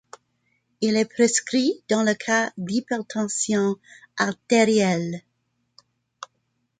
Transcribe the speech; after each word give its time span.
Il 0.81 0.95
est 0.97 1.05
prescrit 1.05 1.83
dans 1.87 2.01
le 2.01 2.15
cas 2.15 2.51
d'hypertension 2.57 3.75
artérielle. 4.17 5.21